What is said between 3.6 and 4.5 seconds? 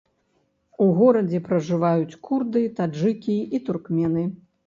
туркмены.